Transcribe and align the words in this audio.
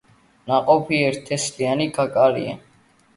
ნაყოფი 0.51 1.01
ერთთესლიანი 1.09 1.87
კაკალია. 1.99 2.57